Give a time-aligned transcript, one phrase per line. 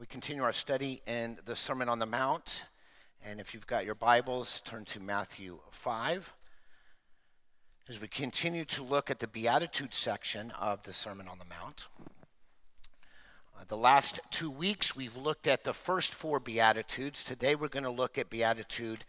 [0.00, 2.62] We continue our study in the Sermon on the Mount.
[3.22, 6.32] And if you've got your Bibles, turn to Matthew 5.
[7.86, 11.88] As we continue to look at the Beatitude section of the Sermon on the Mount.
[13.54, 17.22] Uh, the last two weeks, we've looked at the first four Beatitudes.
[17.22, 19.04] Today, we're going to look at Beatitude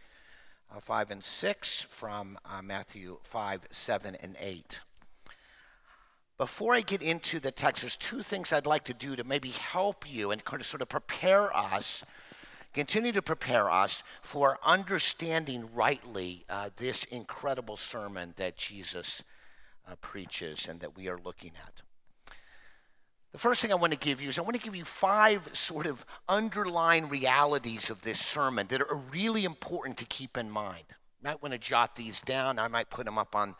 [0.75, 4.81] uh, 5 and 6 from uh, Matthew 5, 7, and 8.
[6.41, 9.49] Before I get into the text, there's two things I'd like to do to maybe
[9.49, 12.03] help you and kind of sort of prepare us,
[12.73, 19.23] continue to prepare us for understanding rightly uh, this incredible sermon that Jesus
[19.88, 21.83] uh, preaches and that we are looking at.
[23.33, 25.47] The first thing I want to give you is I want to give you five
[25.53, 30.85] sort of underlying realities of this sermon that are really important to keep in mind.
[31.23, 32.57] Might want to jot these down.
[32.57, 33.53] I might put them up on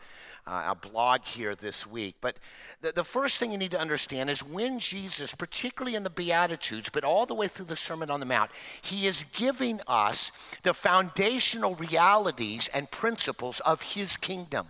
[0.48, 2.16] uh, a blog here this week.
[2.20, 2.38] But
[2.80, 6.88] the, the first thing you need to understand is when Jesus, particularly in the Beatitudes,
[6.88, 8.50] but all the way through the Sermon on the Mount,
[8.82, 14.66] he is giving us the foundational realities and principles of his kingdom,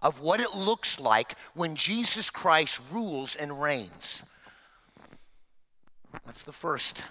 [0.00, 4.22] of what it looks like when Jesus Christ rules and reigns.
[6.24, 7.02] That's the first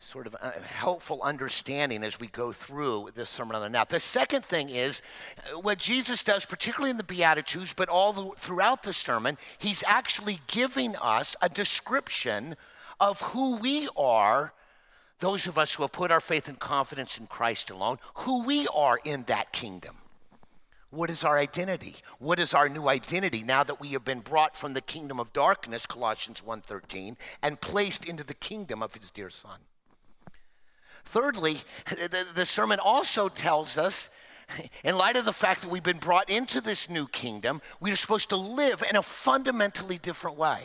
[0.00, 3.88] sort of uh, helpful understanding as we go through this Sermon on the Mount.
[3.88, 5.02] The second thing is
[5.38, 9.82] uh, what Jesus does, particularly in the Beatitudes, but all the, throughout the sermon, he's
[9.86, 12.54] actually giving us a description
[13.00, 14.52] of who we are,
[15.18, 18.68] those of us who have put our faith and confidence in Christ alone, who we
[18.68, 19.96] are in that kingdom.
[20.90, 21.96] What is our identity?
[22.18, 25.32] What is our new identity now that we have been brought from the kingdom of
[25.32, 29.58] darkness, Colossians 1:13, and placed into the kingdom of his dear son?
[31.04, 31.56] Thirdly,
[31.88, 34.10] the, the sermon also tells us
[34.84, 37.96] in light of the fact that we've been brought into this new kingdom, we are
[37.96, 40.60] supposed to live in a fundamentally different way.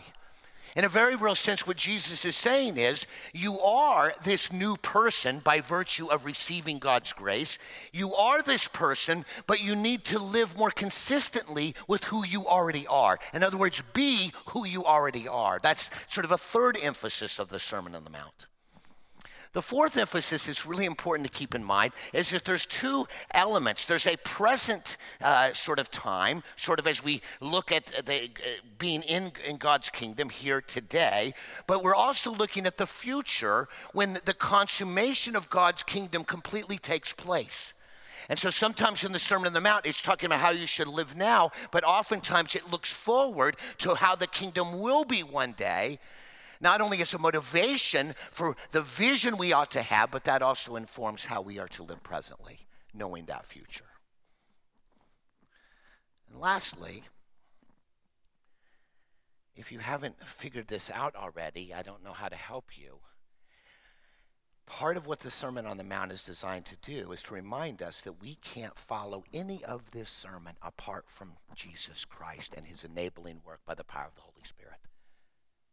[0.75, 5.39] In a very real sense, what Jesus is saying is, you are this new person
[5.39, 7.59] by virtue of receiving God's grace.
[7.91, 12.87] You are this person, but you need to live more consistently with who you already
[12.87, 13.19] are.
[13.35, 15.59] In other words, be who you already are.
[15.61, 18.47] That's sort of a third emphasis of the Sermon on the Mount.
[19.53, 23.85] The fourth emphasis is really important to keep in mind is that there's two elements.
[23.85, 28.29] There's a present uh, sort of time, sort of as we look at the, uh,
[28.79, 31.33] being in, in God's kingdom here today,
[31.67, 37.13] but we're also looking at the future when the consummation of God's kingdom completely takes
[37.13, 37.73] place.
[38.29, 40.87] And so sometimes in the Sermon on the Mount, it's talking about how you should
[40.87, 45.99] live now, but oftentimes it looks forward to how the kingdom will be one day
[46.63, 50.77] not only as a motivation for the vision we ought to have, but that also
[50.77, 53.85] informs how we are to live presently, knowing that future.
[56.31, 57.03] And lastly,
[59.57, 62.99] if you haven't figured this out already, I don't know how to help you.
[64.65, 67.81] Part of what the Sermon on the Mount is designed to do is to remind
[67.81, 72.85] us that we can't follow any of this sermon apart from Jesus Christ and his
[72.85, 74.79] enabling work by the power of the Holy Spirit.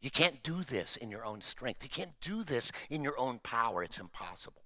[0.01, 1.83] You can't do this in your own strength.
[1.83, 3.83] You can't do this in your own power.
[3.83, 4.63] It's impossible.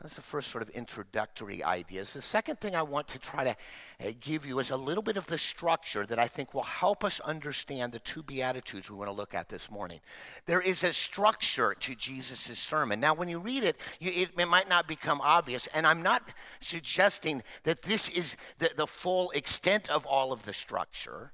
[0.00, 2.12] that's the first sort of introductory ideas.
[2.12, 5.16] The second thing I want to try to uh, give you is a little bit
[5.16, 9.10] of the structure that I think will help us understand the two Beatitudes we want
[9.10, 10.00] to look at this morning.
[10.46, 12.98] There is a structure to Jesus' sermon.
[12.98, 16.22] Now, when you read it, you, it, it, might not become obvious, and I'm not
[16.58, 21.30] suggesting that this is the, the full extent of all of the structure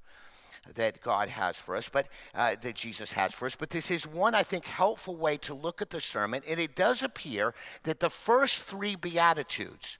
[0.74, 3.56] that God has for us, but uh, that Jesus has for us.
[3.56, 6.42] But this is one, I think, helpful way to look at the sermon.
[6.48, 9.98] And it does appear that the first three Beatitudes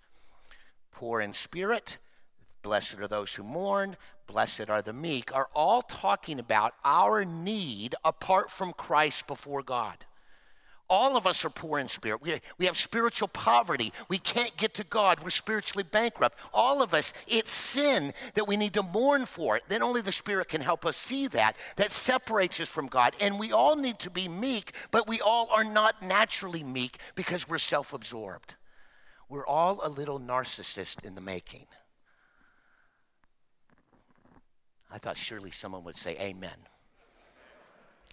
[0.98, 1.96] poor in spirit,
[2.62, 3.96] blessed are those who mourn,
[4.26, 10.04] blessed are the meek are all talking about our need apart from Christ before God.
[10.90, 12.22] All of us are poor in spirit.
[12.22, 13.92] We, we have spiritual poverty.
[14.08, 15.22] We can't get to God.
[15.22, 16.38] We're spiritually bankrupt.
[16.54, 19.60] All of us, it's sin that we need to mourn for.
[19.68, 21.56] Then only the Spirit can help us see that.
[21.76, 23.14] That separates us from God.
[23.20, 27.46] And we all need to be meek, but we all are not naturally meek because
[27.46, 28.54] we're self absorbed.
[29.28, 31.66] We're all a little narcissist in the making.
[34.90, 36.56] I thought surely someone would say amen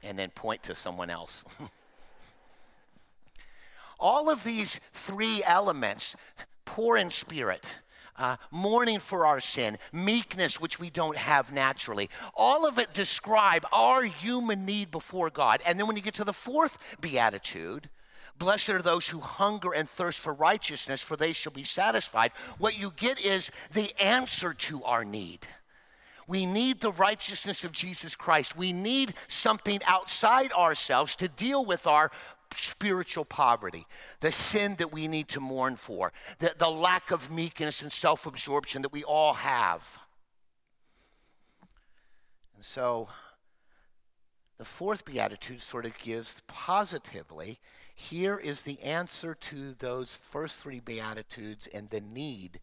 [0.04, 1.46] and then point to someone else.
[4.00, 6.16] All of these three elements
[6.66, 7.72] poor in spirit,
[8.18, 12.10] uh, mourning for our sin, meekness, which we don't have naturally.
[12.36, 15.62] All of it describe our human need before God.
[15.66, 17.90] And then when you get to the fourth beatitude,
[18.38, 22.32] blessed are those who hunger and thirst for righteousness, for they shall be satisfied.
[22.58, 25.48] What you get is the answer to our need.
[26.28, 28.58] We need the righteousness of Jesus Christ.
[28.58, 32.10] We need something outside ourselves to deal with our
[32.54, 33.84] spiritual poverty,
[34.20, 38.26] the sin that we need to mourn for, the, the lack of meekness and self
[38.26, 40.00] absorption that we all have.
[42.56, 43.10] And so
[44.58, 47.60] the fourth beatitude sort of gives positively
[47.96, 52.60] here is the answer to those first three beatitudes and the need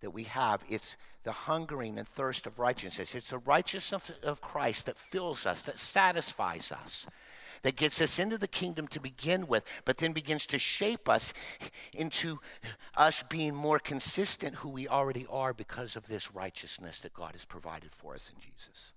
[0.00, 0.62] that we have.
[0.68, 3.14] It's the hungering and thirst of righteousness.
[3.14, 7.06] It's the righteousness of Christ that fills us, that satisfies us
[7.66, 11.32] that gets us into the kingdom to begin with, but then begins to shape us
[11.92, 12.38] into
[12.96, 17.44] us being more consistent who we already are because of this righteousness that God has
[17.44, 18.94] provided for us in Jesus.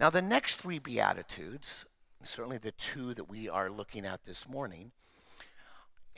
[0.00, 1.84] Now, the next three Beatitudes,
[2.22, 4.92] certainly the two that we are looking at this morning,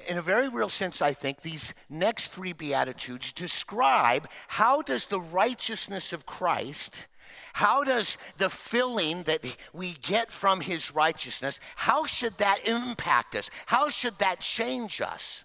[0.08, 5.20] in a very real sense, I think these next three Beatitudes describe how does the
[5.20, 7.08] righteousness of Christ
[7.52, 13.50] how does the filling that we get from his righteousness, how should that impact us?
[13.66, 15.44] How should that change us?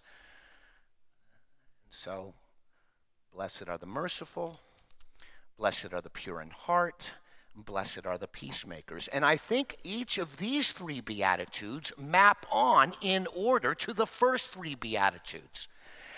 [1.90, 2.34] So,
[3.34, 4.60] blessed are the merciful,
[5.58, 7.12] blessed are the pure in heart,
[7.56, 9.08] blessed are the peacemakers.
[9.10, 14.52] And I think each of these three Beatitudes map on in order to the first
[14.52, 15.68] three Beatitudes.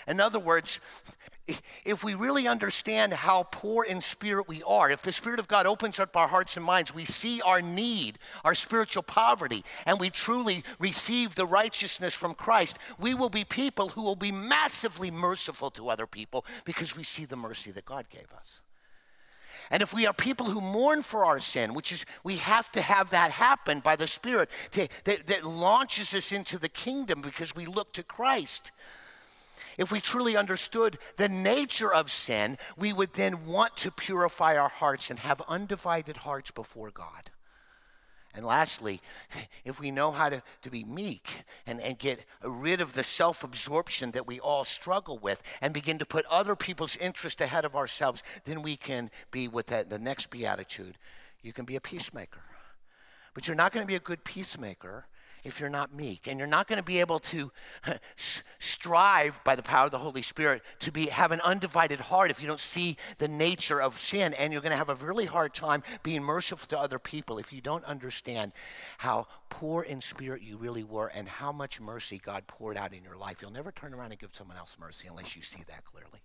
[0.06, 0.80] In other words,
[1.84, 5.66] if we really understand how poor in spirit we are, if the Spirit of God
[5.66, 10.08] opens up our hearts and minds, we see our need, our spiritual poverty, and we
[10.08, 15.70] truly receive the righteousness from Christ, we will be people who will be massively merciful
[15.72, 18.62] to other people because we see the mercy that God gave us.
[19.70, 22.82] And if we are people who mourn for our sin, which is we have to
[22.82, 27.56] have that happen by the Spirit to, that, that launches us into the kingdom because
[27.56, 28.70] we look to Christ
[29.78, 34.68] if we truly understood the nature of sin, we would then want to purify our
[34.68, 37.30] hearts and have undivided hearts before God.
[38.34, 39.00] And lastly,
[39.64, 43.44] if we know how to, to be meek and, and get rid of the self
[43.44, 47.76] absorption that we all struggle with and begin to put other people's interest ahead of
[47.76, 50.96] ourselves, then we can be with that, the next beatitude.
[51.42, 52.40] You can be a peacemaker.
[53.34, 55.06] But you're not going to be a good peacemaker
[55.44, 56.26] if you're not meek.
[56.26, 57.50] And you're not going to be able to
[58.58, 62.40] strive by the power of the Holy Spirit to be, have an undivided heart if
[62.40, 64.34] you don't see the nature of sin.
[64.38, 67.52] And you're going to have a really hard time being merciful to other people if
[67.52, 68.52] you don't understand
[68.98, 73.02] how poor in spirit you really were and how much mercy God poured out in
[73.02, 73.42] your life.
[73.42, 76.20] You'll never turn around and give someone else mercy unless you see that clearly.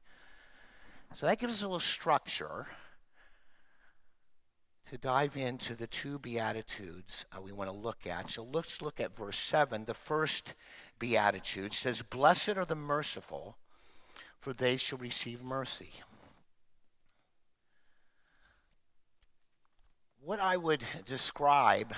[1.13, 2.67] So that gives us a little structure
[4.89, 8.29] to dive into the two Beatitudes uh, we want to look at.
[8.29, 9.85] So let's look at verse 7.
[9.85, 10.53] The first
[10.97, 13.57] Beatitude says, Blessed are the merciful,
[14.39, 15.91] for they shall receive mercy.
[20.21, 21.93] What I would describe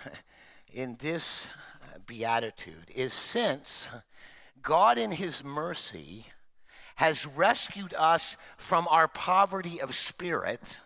[0.74, 1.48] in this
[2.06, 3.90] beatitude is since
[4.62, 6.26] God, in His mercy,
[6.96, 10.80] has rescued us from our poverty of spirit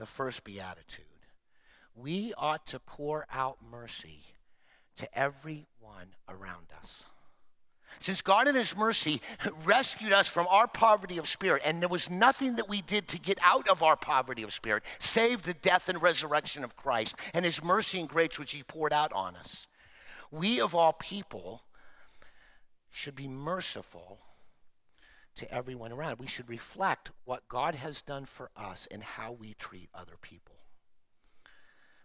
[0.00, 1.04] the first beatitude.
[1.94, 4.22] We ought to pour out mercy
[4.96, 7.04] to everyone around us.
[7.98, 9.20] Since God in His mercy
[9.64, 13.18] rescued us from our poverty of spirit, and there was nothing that we did to
[13.18, 17.44] get out of our poverty of spirit, save the death and resurrection of Christ and
[17.44, 19.66] His mercy and grace which He poured out on us,
[20.30, 21.64] we of all people
[22.90, 24.20] should be merciful
[25.40, 26.18] to everyone around.
[26.18, 30.54] We should reflect what God has done for us and how we treat other people.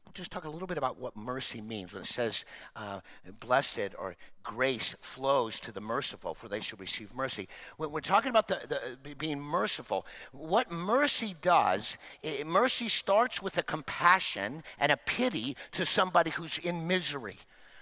[0.08, 3.02] I'll just talk a little bit about what mercy means when it says, uh,
[3.42, 7.50] blessed or grace flows to the merciful, for they shall receive mercy.
[7.78, 13.58] When we're talking about the, the being merciful, what mercy does, it, mercy starts with
[13.58, 17.38] a compassion and a pity to somebody who's in misery,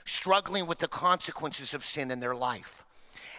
[0.06, 2.86] struggling with the consequences of sin in their life.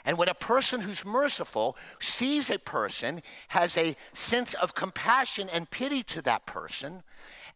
[0.04, 5.70] And when a person who's merciful sees a person, has a sense of compassion and
[5.70, 7.02] pity to that person,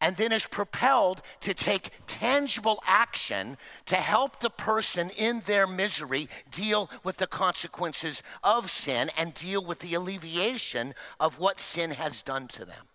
[0.00, 6.28] and then is propelled to take tangible action to help the person in their misery
[6.50, 12.22] deal with the consequences of sin and deal with the alleviation of what sin has
[12.22, 12.86] done to them.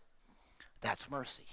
[0.82, 1.44] That's mercy.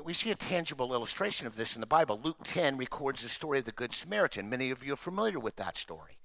[0.00, 2.18] We see a tangible illustration of this in the Bible.
[2.22, 4.48] Luke 10 records the story of the Good Samaritan.
[4.48, 6.16] Many of you are familiar with that story.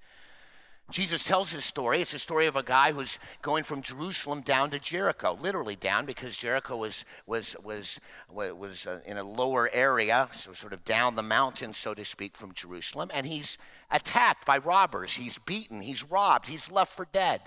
[0.90, 2.00] Jesus tells his story.
[2.00, 6.06] It's a story of a guy who's going from Jerusalem down to Jericho, literally down
[6.06, 11.16] because Jericho was was was was uh, in a lower area, so sort of down
[11.16, 13.12] the mountain, so to speak, from Jerusalem.
[13.14, 13.58] And he's
[13.92, 15.16] attacked by robbers.
[15.16, 15.82] He's beaten.
[15.82, 16.48] He's robbed.
[16.48, 17.42] He's left for dead.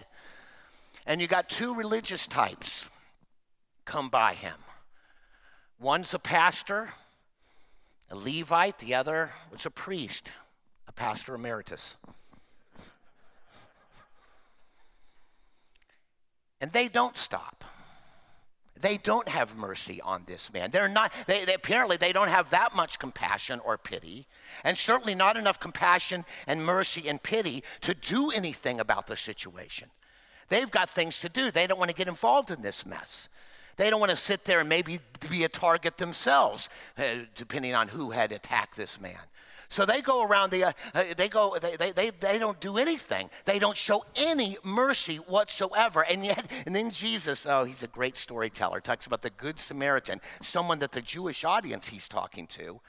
[1.06, 2.90] And you got two religious types
[3.86, 4.56] come by him.
[5.80, 6.92] One's a pastor,
[8.10, 10.30] a Levite, the other was a priest,
[10.86, 11.96] a pastor emeritus.
[16.60, 17.64] And they don't stop.
[18.78, 20.70] They don't have mercy on this man.
[20.70, 24.26] They're not, they, they, apparently, they don't have that much compassion or pity,
[24.64, 29.88] and certainly not enough compassion and mercy and pity to do anything about the situation.
[30.48, 31.50] They've got things to do.
[31.50, 33.30] They don't want to get involved in this mess.
[33.80, 36.68] They don't want to sit there and maybe be a target themselves,
[36.98, 37.02] uh,
[37.34, 39.16] depending on who had attacked this man.
[39.70, 42.76] So they go around the, uh, uh, they go, they, they, they, they don't do
[42.76, 43.30] anything.
[43.46, 46.04] They don't show any mercy whatsoever.
[46.10, 50.20] And yet, and then Jesus, oh, he's a great storyteller, talks about the Good Samaritan,
[50.42, 52.82] someone that the Jewish audience he's talking to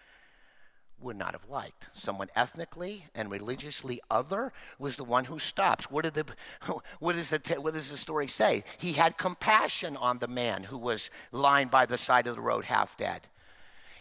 [1.02, 1.88] would not have liked.
[1.94, 5.90] Someone ethnically and religiously other was the one who stops.
[5.90, 6.26] What, did the,
[7.00, 8.64] what, is the, what does the story say?
[8.78, 12.66] He had compassion on the man who was lying by the side of the road
[12.66, 13.22] half dead.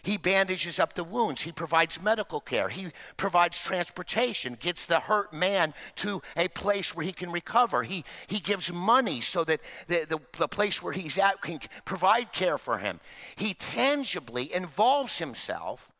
[0.03, 1.41] He bandages up the wounds.
[1.41, 2.69] He provides medical care.
[2.69, 7.83] He provides transportation, gets the hurt man to a place where he can recover.
[7.83, 12.31] He, he gives money so that the, the, the place where he's at can provide
[12.31, 12.99] care for him.
[13.35, 15.91] He tangibly involves himself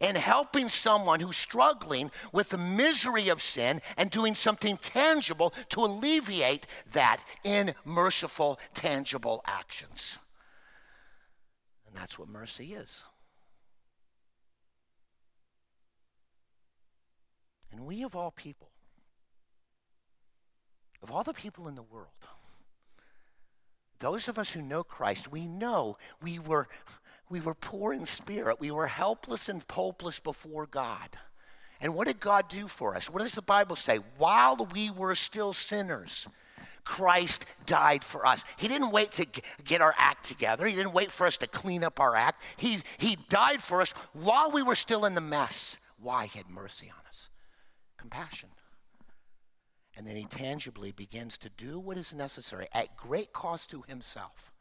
[0.00, 5.80] in helping someone who's struggling with the misery of sin and doing something tangible to
[5.80, 10.18] alleviate that in merciful, tangible actions.
[11.86, 13.02] And that's what mercy is.
[17.72, 18.70] And we, of all people,
[21.02, 22.08] of all the people in the world,
[23.98, 26.68] those of us who know Christ, we know we were,
[27.28, 28.60] we were poor in spirit.
[28.60, 31.08] We were helpless and hopeless before God.
[31.80, 33.10] And what did God do for us?
[33.10, 33.98] What does the Bible say?
[34.18, 36.26] While we were still sinners,
[36.84, 38.44] Christ died for us.
[38.56, 39.26] He didn't wait to
[39.64, 40.66] get our act together.
[40.66, 42.42] He didn't wait for us to clean up our act.
[42.56, 45.78] He, he died for us while we were still in the mess.
[46.00, 46.26] Why?
[46.26, 47.28] He had mercy on us
[47.98, 48.50] compassion.
[49.96, 54.52] And then he tangibly begins to do what is necessary at great cost to himself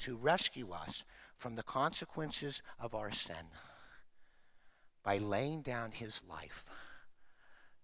[0.00, 1.04] to rescue us
[1.36, 3.50] from the consequences of our sin
[5.02, 6.66] by laying down his life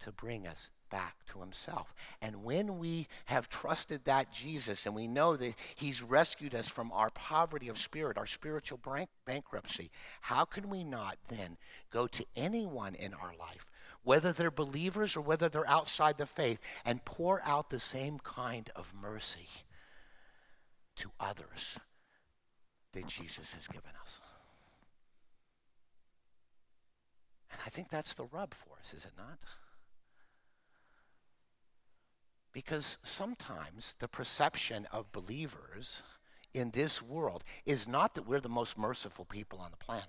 [0.01, 1.95] to bring us back to himself.
[2.21, 6.91] And when we have trusted that Jesus and we know that he's rescued us from
[6.93, 8.81] our poverty of spirit, our spiritual
[9.27, 9.91] bankruptcy,
[10.23, 11.59] how can we not then
[11.91, 13.71] go to anyone in our life
[14.03, 18.71] whether they're believers or whether they're outside the faith, and pour out the same kind
[18.75, 19.49] of mercy
[20.97, 21.79] to others
[22.93, 24.21] that Jesus has given us.
[27.51, 29.39] And I think that's the rub for us, is it not?
[32.53, 36.03] Because sometimes the perception of believers
[36.53, 40.07] in this world is not that we're the most merciful people on the planet.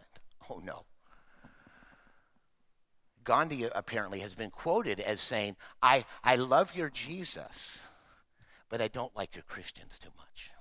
[0.49, 0.85] Oh, no.
[3.23, 7.79] Gandhi apparently has been quoted as saying, I, I love your Jesus,
[8.69, 10.51] but I don't like your Christians too much.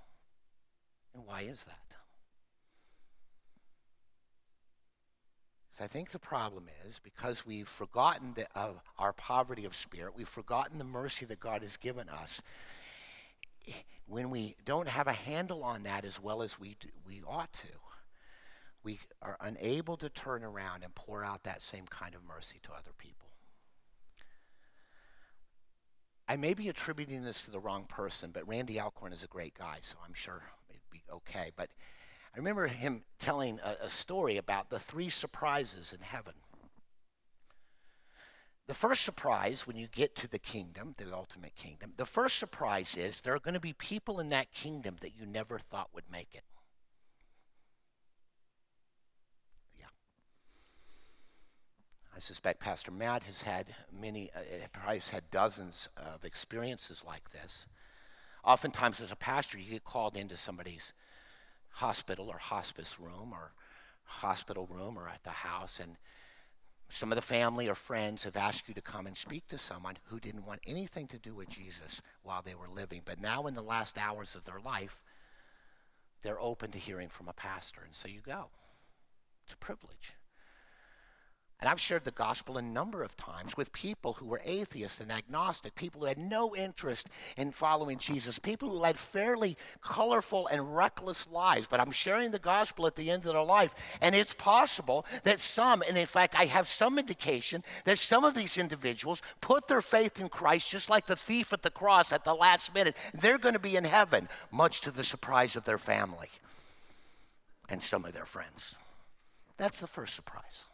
[1.15, 1.79] And why is that?
[5.70, 10.15] Because I think the problem is because we've forgotten the, uh, our poverty of spirit,
[10.15, 12.43] we've forgotten the mercy that God has given us.
[14.07, 17.53] When we don't have a handle on that as well as we, do, we ought
[17.55, 17.69] to,
[18.83, 22.73] we are unable to turn around and pour out that same kind of mercy to
[22.73, 23.29] other people.
[26.29, 29.55] I may be attributing this to the wrong person, but Randy Alcorn is a great
[29.55, 31.51] guy, so I'm sure it'd be okay.
[31.57, 31.71] But
[32.35, 36.35] I remember him telling a, a story about the three surprises in heaven.
[38.71, 42.97] The first surprise, when you get to the kingdom, the ultimate kingdom, the first surprise
[42.97, 46.09] is there are going to be people in that kingdom that you never thought would
[46.09, 46.45] make it.
[49.77, 49.87] Yeah.
[52.15, 57.33] I suspect Pastor Matt has had many, uh, probably has had dozens of experiences like
[57.33, 57.67] this.
[58.45, 60.95] Oftentimes, as a pastor, you get called into somebody's
[61.71, 63.53] hospital or hospice room or
[64.05, 65.97] hospital room or at the house, and
[66.89, 69.97] some of the family or friends have asked you to come and speak to someone
[70.07, 73.03] who didn't want anything to do with Jesus while they were living.
[73.05, 75.03] But now, in the last hours of their life,
[76.23, 78.51] they're open to hearing from a pastor, and so you go.
[79.45, 80.15] It's a privilege.
[81.61, 85.13] And I've shared the gospel a number of times with people who were atheists and
[85.13, 90.75] agnostic, people who had no interest in following Jesus, people who led fairly colorful and
[90.75, 91.67] reckless lives.
[91.71, 93.75] But I'm sharing the gospel at the end of their life.
[94.01, 98.35] And it's possible that some, and in fact, I have some indication that some of
[98.35, 102.25] these individuals put their faith in Christ just like the thief at the cross at
[102.25, 102.97] the last minute.
[103.13, 106.29] They're going to be in heaven, much to the surprise of their family
[107.69, 108.77] and some of their friends.
[109.59, 110.65] That's the first surprise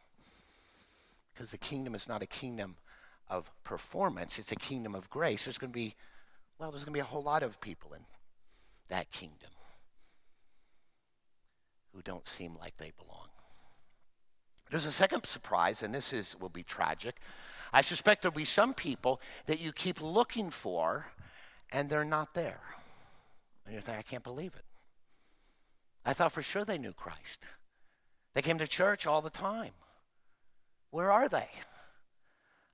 [1.36, 2.76] because the kingdom is not a kingdom
[3.28, 5.44] of performance, it's a kingdom of grace.
[5.44, 5.94] There's going to be,
[6.58, 8.00] well, there's going to be a whole lot of people in
[8.88, 9.50] that kingdom
[11.92, 13.28] who don't seem like they belong.
[14.70, 17.16] There's a second surprise, and this is will be tragic.
[17.72, 21.06] I suspect there'll be some people that you keep looking for,
[21.70, 22.60] and they're not there.
[23.66, 24.64] And you think, I can't believe it.
[26.04, 27.44] I thought for sure they knew Christ.
[28.34, 29.72] They came to church all the time.
[30.96, 31.46] Where are they?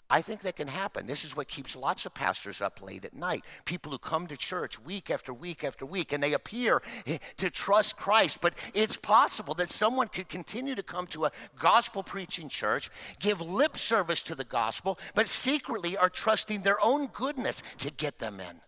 [0.09, 1.09] I think that can happen.
[1.09, 3.43] This is what keeps lots of pastors up late at night.
[3.65, 7.51] People who come to church week after week after week and they appear eh, to
[7.51, 8.41] trust Christ.
[8.41, 13.41] But it's possible that someone could continue to come to a gospel preaching church, give
[13.41, 18.39] lip service to the gospel, but secretly are trusting their own goodness to get them
[18.39, 18.61] in.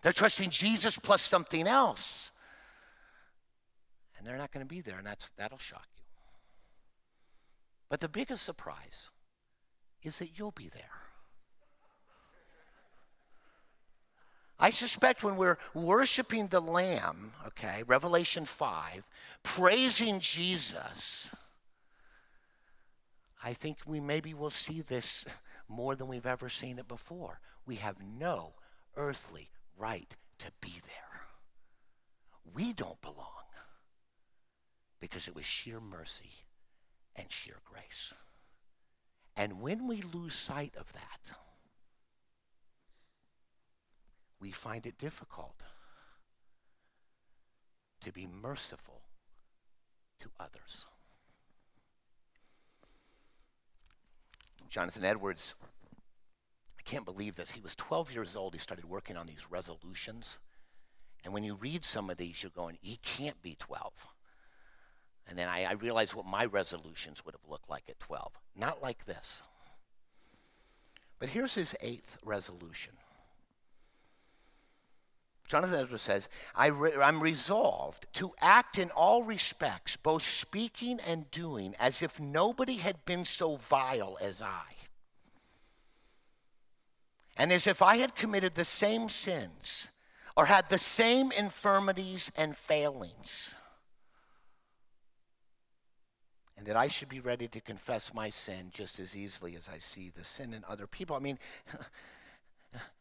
[0.00, 2.30] They're trusting Jesus plus something else.
[4.16, 5.99] And they're not going to be there, and that's, that'll shock you.
[7.90, 9.10] But the biggest surprise
[10.02, 10.84] is that you'll be there.
[14.58, 19.08] I suspect when we're worshiping the Lamb, okay, Revelation 5,
[19.42, 21.30] praising Jesus,
[23.42, 25.24] I think we maybe will see this
[25.66, 27.40] more than we've ever seen it before.
[27.66, 28.52] We have no
[28.96, 31.22] earthly right to be there.
[32.54, 33.26] We don't belong
[35.00, 36.30] because it was sheer mercy
[37.16, 38.14] and sheer grace.
[39.36, 41.32] And when we lose sight of that,
[44.40, 45.62] we find it difficult
[48.00, 49.02] to be merciful
[50.20, 50.86] to others.
[54.68, 55.56] Jonathan Edwards,
[56.78, 57.50] I can't believe this.
[57.50, 58.54] He was 12 years old.
[58.54, 60.38] He started working on these resolutions.
[61.24, 64.06] And when you read some of these, you're going, he can't be 12.
[65.30, 68.32] And then I, I realized what my resolutions would have looked like at 12.
[68.56, 69.44] Not like this.
[71.20, 72.94] But here's his eighth resolution.
[75.46, 81.74] Jonathan Edwards says, I am resolved to act in all respects, both speaking and doing,
[81.78, 84.74] as if nobody had been so vile as I.
[87.36, 89.88] And as if I had committed the same sins
[90.36, 93.54] or had the same infirmities and failings
[96.60, 99.78] and that I should be ready to confess my sin just as easily as I
[99.78, 101.16] see the sin in other people.
[101.16, 101.38] I mean,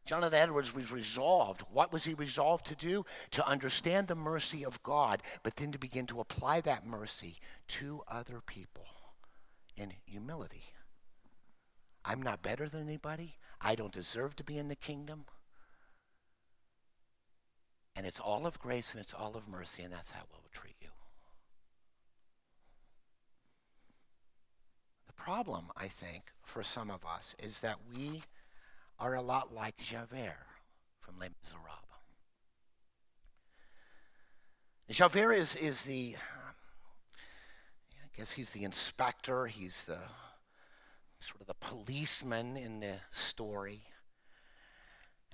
[0.05, 1.63] Jonathan Edwards was resolved.
[1.69, 3.05] What was he resolved to do?
[3.31, 8.01] To understand the mercy of God, but then to begin to apply that mercy to
[8.07, 8.87] other people
[9.75, 10.63] in humility.
[12.05, 13.35] I'm not better than anybody.
[13.59, 15.25] I don't deserve to be in the kingdom.
[17.93, 20.77] And it's all of grace and it's all of mercy, and that's how we'll treat
[20.79, 20.87] you.
[25.19, 28.23] Problem, I think, for some of us is that we
[28.99, 30.47] are a lot like Javert
[31.01, 31.75] from Les Miserables.
[34.89, 36.15] Javert is, is the,
[37.93, 39.99] I guess he's the inspector, he's the
[41.19, 43.81] sort of the policeman in the story.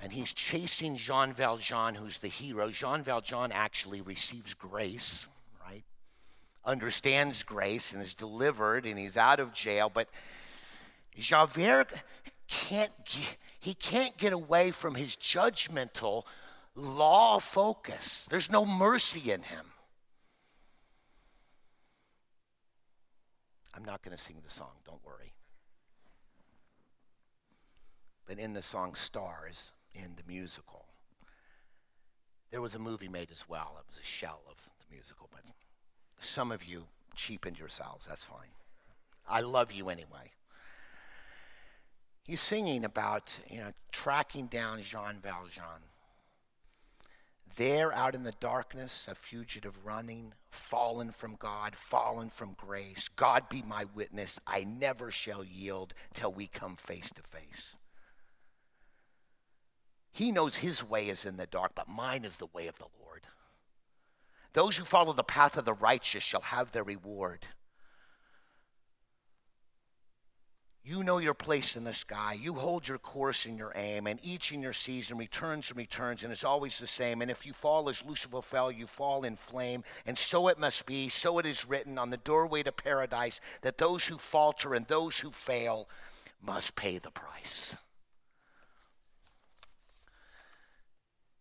[0.01, 2.69] And he's chasing Jean Valjean, who's the hero.
[2.69, 5.27] Jean Valjean actually receives grace
[6.65, 9.91] understands grace and is delivered and he's out of jail.
[9.93, 10.09] But
[11.15, 11.93] Javert
[12.47, 12.91] can't,
[13.59, 16.23] he can't get away from his judgmental
[16.75, 18.25] law focus.
[18.29, 19.65] There's no mercy in him.
[23.75, 25.33] I'm not going to sing the song, don't worry.
[28.25, 30.85] But in the song Stars, in the musical,
[32.51, 33.75] there was a movie made as well.
[33.77, 35.41] It was a shell of the musical, but
[36.19, 38.05] some of you cheapened yourselves.
[38.07, 38.53] That's fine.
[39.27, 40.31] I love you anyway.
[42.23, 45.83] He's singing about, you know, tracking down Jean Valjean.
[47.55, 53.07] There, out in the darkness, a fugitive running, fallen from God, fallen from grace.
[53.15, 57.75] God be my witness, I never shall yield till we come face to face.
[60.11, 62.87] He knows his way is in the dark, but mine is the way of the
[63.03, 63.21] Lord.
[64.55, 67.45] Those who follow the path of the righteous shall have their reward.
[70.81, 72.37] You know your place in the sky.
[72.39, 76.23] You hold your course and your aim, and each in your season returns and returns,
[76.23, 77.21] and it's always the same.
[77.21, 79.83] And if you fall as Lucifer fell, you fall in flame.
[80.05, 83.77] And so it must be, so it is written on the doorway to paradise, that
[83.77, 85.89] those who falter and those who fail
[86.41, 87.75] must pay the price.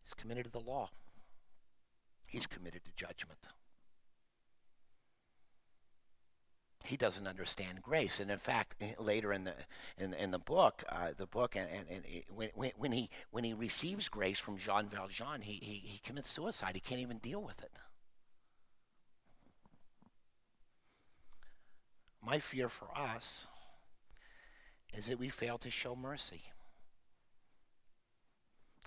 [0.03, 0.91] He's committed to the law,
[2.35, 3.49] he's committed to judgment.
[6.85, 8.21] he doesn't understand grace.
[8.21, 9.55] And in fact, later in the
[9.99, 13.55] in, in the book, uh, the book, and, and, and when, when he when he
[13.55, 16.73] receives grace from Jean Valjean, he, he he commits suicide.
[16.75, 17.73] He can't even deal with it.
[22.23, 23.47] My fear for us
[24.97, 26.43] is that we fail to show mercy.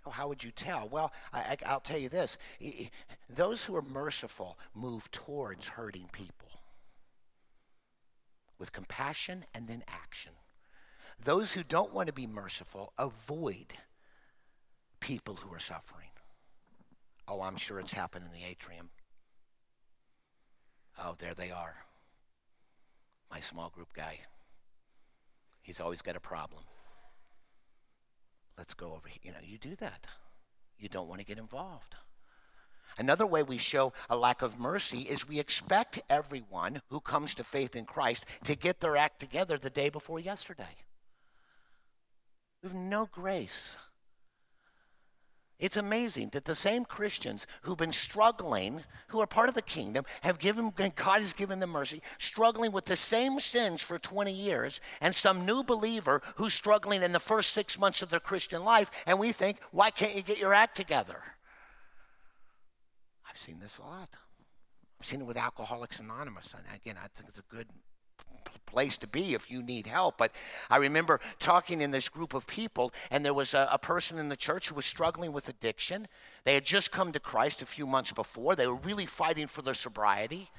[0.08, 0.88] Oh, how would you tell?
[0.88, 2.38] Well, I, will tell you this:
[3.30, 6.48] those who are merciful move towards hurting people
[8.58, 10.32] with compassion and then action.
[11.22, 13.74] Those who don't want to be merciful avoid
[15.02, 16.10] people who are suffering.
[17.28, 18.90] Oh, I'm sure it's happened in the atrium.
[20.98, 21.76] Oh, there they are.
[23.30, 24.20] My small group guy.
[25.62, 26.64] He's always got a problem.
[28.58, 29.20] Let's go over here.
[29.22, 30.08] You know, you do that.
[30.78, 31.96] You don't want to get involved.
[32.98, 37.44] Another way we show a lack of mercy is we expect everyone who comes to
[37.44, 40.76] faith in Christ to get their act together the day before yesterday.
[42.64, 43.78] We have no grace.
[45.60, 50.06] It's amazing that the same Christians who've been struggling, who are part of the kingdom,
[50.22, 54.80] have given, God has given them mercy, struggling with the same sins for 20 years,
[55.02, 58.92] and some new believer who's struggling in the first six months of their Christian life,
[59.08, 61.24] and we think, why can't you get your act together?
[63.28, 64.10] I've seen this a lot.
[65.00, 66.54] I've seen it with Alcoholics Anonymous.
[66.54, 67.68] And again, I think it's a good
[68.66, 70.18] place to be if you need help.
[70.18, 70.32] But
[70.70, 74.30] I remember talking in this group of people, and there was a, a, person in
[74.30, 76.08] the church who was struggling with addiction.
[76.44, 79.62] They had just come to Christ a few months before, they were really fighting for
[79.62, 80.50] their sobriety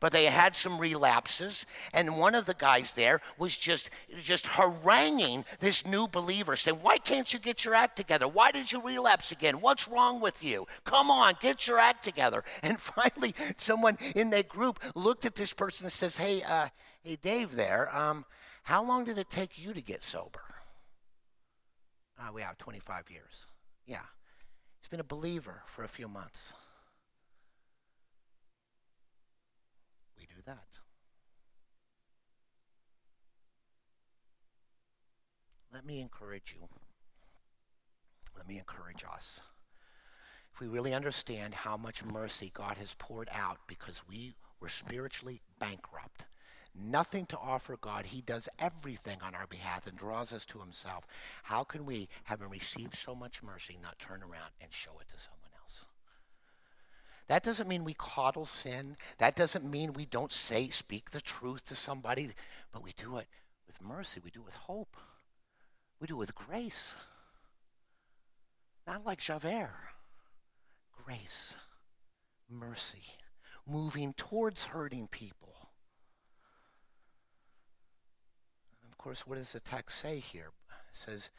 [0.00, 3.90] but they had some relapses and one of the guys there was just
[4.22, 8.70] just haranguing this new believer saying why can't you get your act together why did
[8.70, 13.34] you relapse again what's wrong with you come on get your act together and finally
[13.56, 16.68] someone in that group looked at this person and says hey uh,
[17.06, 18.24] hey dave there um,
[18.64, 20.42] how long did it take you to get sober
[22.18, 23.46] uh, we have 25 years
[23.86, 23.98] yeah
[24.80, 26.52] he's been a believer for a few months
[30.18, 30.80] We do that.
[35.72, 36.68] Let me encourage you.
[38.36, 39.40] Let me encourage us.
[40.52, 45.42] If we really understand how much mercy God has poured out because we were spiritually
[45.58, 46.24] bankrupt,
[46.78, 48.06] nothing to offer God.
[48.06, 51.06] He does everything on our behalf and draws us to Himself.
[51.44, 55.18] How can we, having received so much mercy, not turn around and show it to
[55.18, 55.40] someone?
[55.60, 55.86] Else?
[57.28, 58.96] That doesn't mean we coddle sin.
[59.18, 62.30] That doesn't mean we don't say, speak the truth to somebody,
[62.72, 63.26] but we do it
[63.66, 64.20] with mercy.
[64.22, 64.96] We do it with hope.
[66.00, 66.96] We do it with grace.
[68.86, 69.72] Not like Javert.
[71.04, 71.56] Grace,
[72.48, 73.02] mercy,
[73.66, 75.70] moving towards hurting people.
[78.82, 80.50] And of course, what does the text say here?
[80.68, 81.30] It says,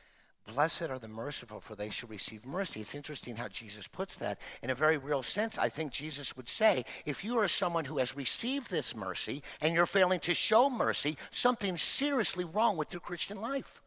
[0.47, 2.79] Blessed are the merciful, for they shall receive mercy.
[2.79, 4.39] It's interesting how Jesus puts that.
[4.63, 7.97] In a very real sense, I think Jesus would say if you are someone who
[7.97, 13.01] has received this mercy and you're failing to show mercy, something's seriously wrong with your
[13.01, 13.81] Christian life.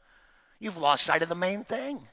[0.59, 2.07] You've lost sight of the main thing.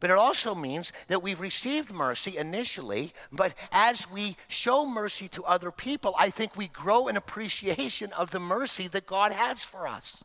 [0.00, 5.44] But it also means that we've received mercy initially, but as we show mercy to
[5.44, 9.86] other people, I think we grow in appreciation of the mercy that God has for
[9.86, 10.24] us.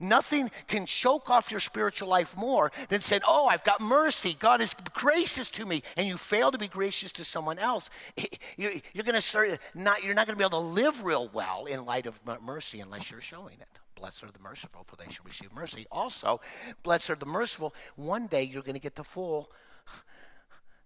[0.00, 4.36] Nothing can choke off your spiritual life more than saying, Oh, I've got mercy.
[4.38, 5.82] God is gracious to me.
[5.96, 7.90] And you fail to be gracious to someone else.
[8.56, 11.66] You're, going to start not, you're not going to be able to live real well
[11.66, 13.78] in light of mercy unless you're showing it.
[13.94, 15.86] Blessed are the merciful, for they shall receive mercy.
[15.90, 16.40] Also,
[16.82, 17.74] blessed are the merciful.
[17.96, 19.50] One day you're going to get the full,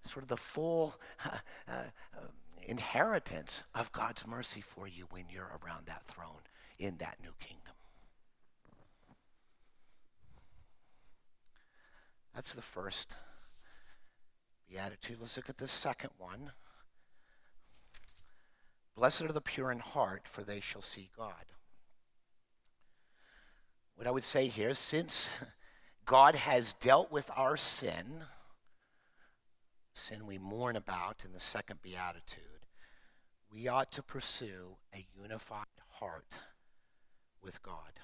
[0.04, 0.94] sort of the full
[1.24, 2.20] uh, uh,
[2.66, 6.42] inheritance of God's mercy for you when you're around that throne
[6.78, 7.74] in that new kingdom.
[12.34, 13.14] That's the first
[14.70, 15.16] beatitude.
[15.18, 16.52] Let's look at the second one.
[18.94, 21.46] Blessed are the pure in heart, for they shall see God.
[23.98, 25.28] What I would say here, since
[26.04, 28.22] God has dealt with our sin,
[29.92, 32.44] sin we mourn about in the second beatitude,
[33.52, 36.32] we ought to pursue a unified heart
[37.42, 37.98] with God.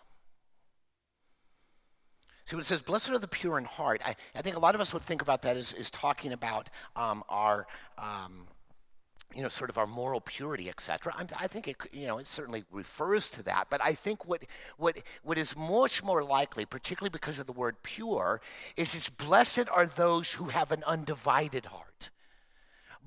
[2.44, 4.74] See, when it says, blessed are the pure in heart, I, I think a lot
[4.74, 8.48] of us would think about that as, as talking about um, our, um,
[9.34, 11.14] you know, sort of our moral purity, etc.
[11.38, 13.66] I think it, you know, it certainly refers to that.
[13.70, 14.42] But I think what,
[14.76, 18.40] what, what is much more likely, particularly because of the word pure,
[18.76, 22.10] is it's blessed are those who have an undivided heart.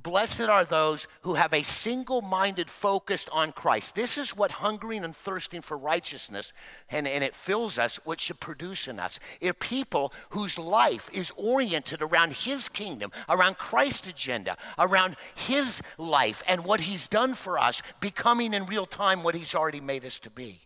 [0.04, 3.96] Blessed are those who have a single minded focus on Christ.
[3.96, 6.54] This is what hungering and thirsting for righteousness,
[6.90, 9.20] and, and it fills us, what should produce in us.
[9.42, 16.44] If people whose life is oriented around His kingdom, around Christ's agenda, around His life
[16.48, 20.20] and what He's done for us, becoming in real time what He's already made us
[20.20, 20.60] to be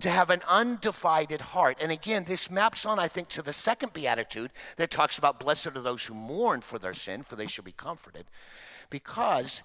[0.00, 1.78] to have an undivided heart.
[1.80, 5.68] And again, this maps on, I think, to the second beatitude that talks about blessed
[5.68, 8.26] are those who mourn for their sin, for they shall be comforted.
[8.88, 9.62] Because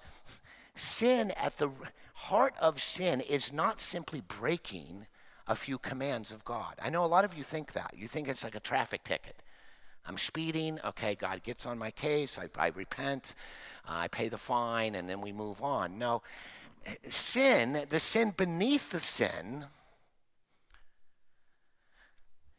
[0.74, 1.70] sin, at the
[2.14, 5.06] heart of sin, is not simply breaking
[5.48, 6.74] a few commands of God.
[6.82, 7.94] I know a lot of you think that.
[7.96, 9.42] You think it's like a traffic ticket.
[10.06, 10.78] I'm speeding.
[10.84, 12.38] Okay, God gets on my case.
[12.38, 13.34] I, I repent.
[13.88, 15.98] Uh, I pay the fine, and then we move on.
[15.98, 16.22] No,
[17.04, 19.66] sin, the sin beneath the sin,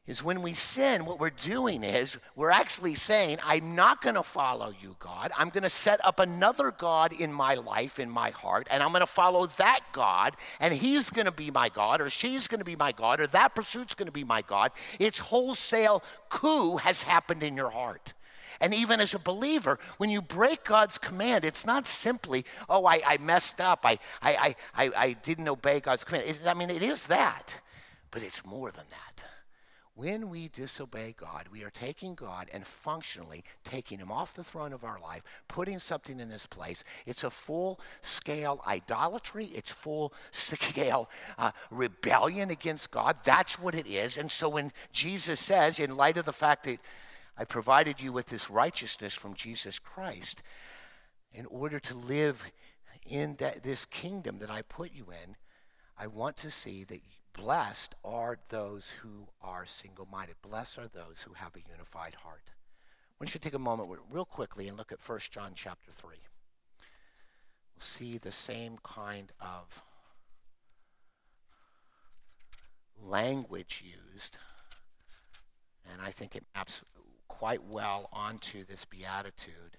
[0.07, 4.23] is when we sin, what we're doing is we're actually saying, I'm not going to
[4.23, 5.31] follow you, God.
[5.37, 8.91] I'm going to set up another God in my life, in my heart, and I'm
[8.91, 12.59] going to follow that God, and he's going to be my God, or she's going
[12.59, 14.71] to be my God, or that pursuit's going to be my God.
[14.97, 18.13] It's wholesale coup has happened in your heart.
[18.61, 23.01] And even as a believer, when you break God's command, it's not simply, oh, I,
[23.05, 26.27] I messed up, I, I, I, I didn't obey God's command.
[26.27, 27.59] It, I mean, it is that,
[28.09, 29.25] but it's more than that.
[29.97, 34.71] When we disobey God, we are taking God and functionally taking him off the throne
[34.71, 36.83] of our life, putting something in his place.
[37.07, 43.17] It's a full scale idolatry, it's full scale uh, rebellion against God.
[43.23, 44.19] That's what it is.
[44.19, 46.77] And so when Jesus says, in light of the fact that
[47.35, 50.43] I provided you with this righteousness from Jesus Christ,
[51.33, 52.45] in order to live
[53.07, 55.37] in that, this kingdom that I put you in,
[55.97, 57.01] I want to see that
[57.37, 60.35] Blessed are those who are single minded.
[60.41, 62.43] Blessed are those who have a unified heart.
[62.49, 66.15] I want you take a moment real quickly and look at 1 John chapter 3.
[67.75, 69.81] We'll see the same kind of
[73.01, 74.37] language used,
[75.91, 76.83] and I think it maps
[77.27, 79.77] quite well onto this beatitude,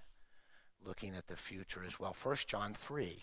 [0.83, 2.15] looking at the future as well.
[2.23, 3.19] 1 John 3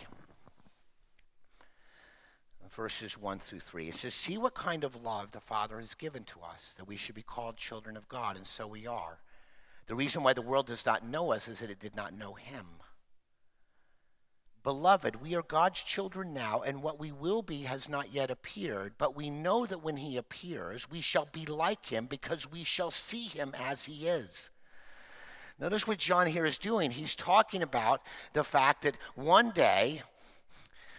[2.71, 3.89] verses 1 through 3.
[3.89, 6.97] It says, See what kind of love the Father has given to us, that we
[6.97, 9.19] should be called children of God, and so we are.
[9.87, 12.35] The reason why the world does not know us is that it did not know
[12.35, 12.67] Him.
[14.63, 18.95] Beloved, we are God's children now, and what we will be has not yet appeared,
[18.99, 22.91] but we know that when He appears, we shall be like Him because we shall
[22.91, 24.51] see Him as He is.
[25.59, 26.91] Notice what John here is doing.
[26.91, 28.03] He's talking about
[28.33, 30.03] the fact that one day,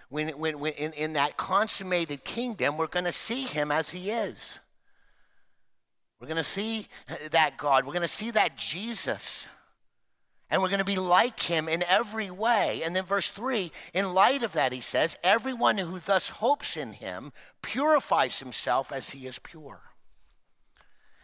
[0.09, 4.11] when, when, when in, in that consummated kingdom, we're going to see him as he
[4.11, 4.59] is.
[6.19, 6.87] We're going to see
[7.31, 7.85] that God.
[7.85, 9.47] We're going to see that Jesus.
[10.49, 12.81] And we're going to be like him in every way.
[12.85, 16.93] And then, verse 3, in light of that, he says, Everyone who thus hopes in
[16.93, 19.81] him purifies himself as he is pure.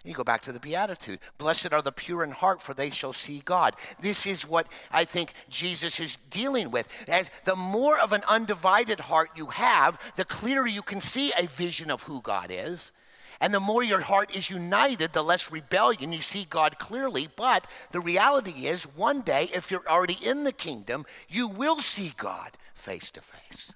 [0.03, 1.19] You go back to the Beatitude.
[1.37, 3.73] Blessed are the pure in heart, for they shall see God.
[4.01, 6.89] This is what I think Jesus is dealing with.
[7.07, 11.47] As the more of an undivided heart you have, the clearer you can see a
[11.47, 12.91] vision of who God is.
[13.39, 17.29] And the more your heart is united, the less rebellion you see God clearly.
[17.33, 22.13] But the reality is, one day, if you're already in the kingdom, you will see
[22.17, 23.73] God face to face.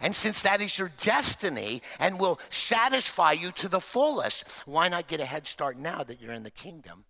[0.00, 5.08] And since that is your destiny and will satisfy you to the fullest, why not
[5.08, 7.04] get a head start now that you're in the kingdom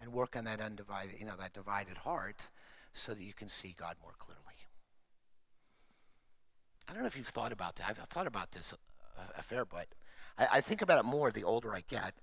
[0.00, 2.48] and work on that undivided, you know, that divided heart
[2.92, 4.42] so that you can see God more clearly?
[6.88, 7.86] I don't know if you've thought about that.
[7.88, 9.94] I've, thought about this a, a fair bit.
[10.36, 12.14] I, I, think about it more the older I get.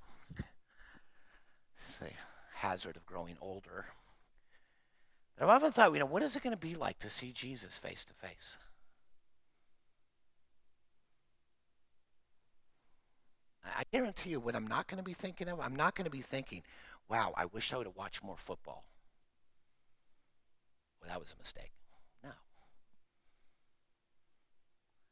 [2.02, 2.12] A
[2.54, 3.86] hazard of growing older.
[5.38, 7.32] But I've often thought, you know, what is it going to be like to see
[7.32, 8.58] Jesus face to face?
[13.66, 16.12] I guarantee you what I'm not going to be thinking of, I'm not going to
[16.12, 16.64] be thinking,
[17.10, 18.86] wow, I wish I would have watched more football.
[21.02, 21.72] Well, that was a mistake.
[22.24, 22.30] No.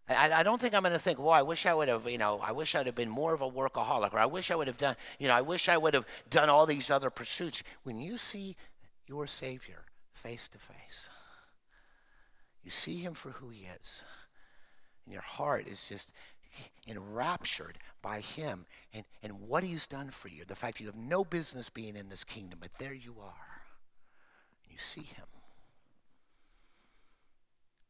[0.09, 2.17] I, I don't think I'm going to think, well, I wish I would have, you
[2.17, 4.67] know, I wish I'd have been more of a workaholic, or I wish I would
[4.67, 7.63] have done, you know, I wish I would have done all these other pursuits.
[7.83, 8.55] When you see
[9.07, 9.83] your Savior
[10.13, 11.09] face to face,
[12.63, 14.03] you see him for who he is.
[15.05, 16.11] and your heart is just
[16.87, 20.43] enraptured by him and, and what he's done for you.
[20.45, 23.61] The fact you have no business being in this kingdom, but there you are.
[24.69, 25.25] You see him.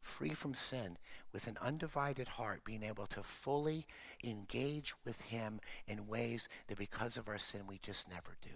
[0.01, 0.97] Free from sin,
[1.33, 3.85] with an undivided heart, being able to fully
[4.23, 8.55] engage with him in ways that because of our sin we just never do.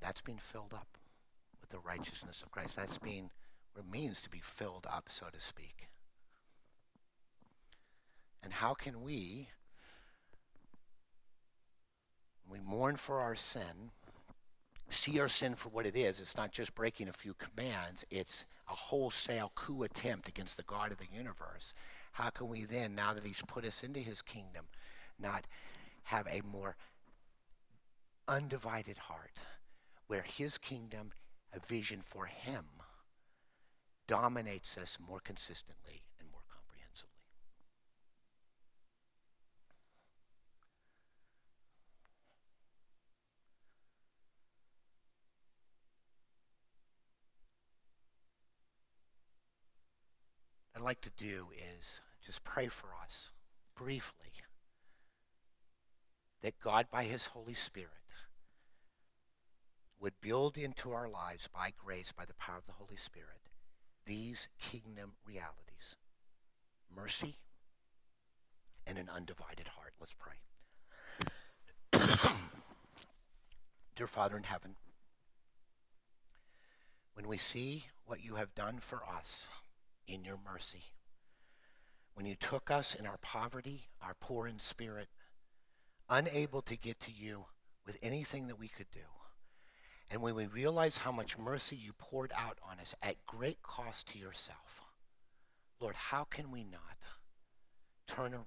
[0.00, 0.88] That's being filled up
[1.60, 2.76] with the righteousness of Christ.
[2.76, 3.30] That's being
[3.72, 5.88] what it means to be filled up, so to speak.
[8.44, 9.48] And how can we,
[12.48, 13.90] we mourn for our sin,
[14.90, 16.20] see our sin for what it is?
[16.20, 20.92] It's not just breaking a few commands, it's a wholesale coup attempt against the God
[20.92, 21.72] of the universe.
[22.12, 24.66] How can we then, now that He's put us into His kingdom,
[25.18, 25.46] not
[26.04, 26.76] have a more
[28.28, 29.40] undivided heart
[30.06, 31.12] where His kingdom,
[31.50, 32.64] a vision for Him,
[34.06, 36.02] dominates us more consistently
[50.84, 53.32] like to do is just pray for us
[53.74, 54.24] briefly
[56.44, 57.88] that God, by His Holy Spirit,
[59.98, 63.48] would build into our lives by grace, by the power of the Holy Spirit,
[64.04, 65.96] these kingdom realities
[66.94, 67.38] mercy
[68.86, 69.94] and an undivided heart.
[69.98, 70.34] Let's pray.
[73.96, 74.76] Dear Father in heaven,
[77.14, 79.48] when we see what you have done for us,
[80.06, 80.84] in your mercy.
[82.14, 85.08] When you took us in our poverty, our poor in spirit,
[86.08, 87.46] unable to get to you
[87.86, 89.00] with anything that we could do.
[90.10, 94.08] And when we realize how much mercy you poured out on us at great cost
[94.08, 94.82] to yourself,
[95.80, 96.80] Lord, how can we not
[98.06, 98.46] turn around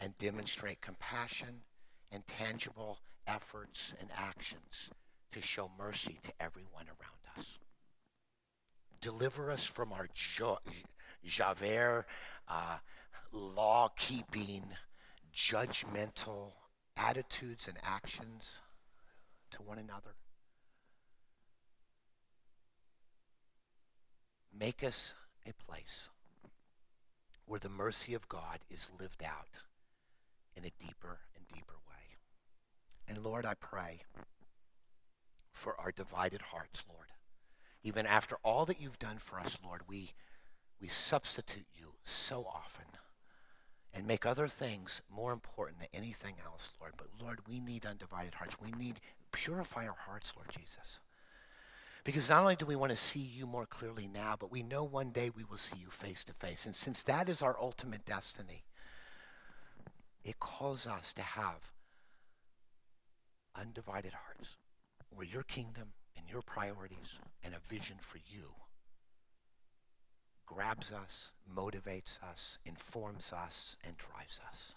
[0.00, 1.62] and demonstrate compassion
[2.10, 4.90] and tangible efforts and actions
[5.32, 7.58] to show mercy to everyone around us?
[9.02, 10.08] Deliver us from our
[11.24, 12.06] Javert,
[12.48, 12.78] uh,
[13.32, 14.62] law keeping,
[15.34, 16.52] judgmental
[16.96, 18.62] attitudes and actions
[19.50, 20.14] to one another.
[24.56, 26.08] Make us a place
[27.44, 29.48] where the mercy of God is lived out
[30.54, 32.18] in a deeper and deeper way.
[33.08, 34.02] And Lord, I pray
[35.50, 37.08] for our divided hearts, Lord
[37.82, 40.12] even after all that you've done for us, Lord, we,
[40.80, 42.84] we substitute you so often
[43.94, 46.94] and make other things more important than anything else, Lord.
[46.96, 48.56] But Lord, we need undivided hearts.
[48.60, 49.00] We need
[49.32, 51.00] purify our hearts, Lord Jesus.
[52.04, 54.82] Because not only do we want to see you more clearly now, but we know
[54.82, 56.66] one day we will see you face to face.
[56.66, 58.64] And since that is our ultimate destiny,
[60.24, 61.72] it calls us to have
[63.54, 64.56] undivided hearts
[65.10, 65.92] where your kingdom
[66.32, 68.50] your priorities and a vision for you
[70.46, 74.74] grabs us, motivates us, informs us, and drives us.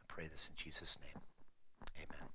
[0.00, 1.22] I pray this in Jesus' name.
[1.96, 2.28] Amen.